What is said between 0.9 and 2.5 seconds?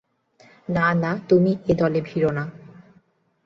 না, তুমি এ দলে ভিড়ো না!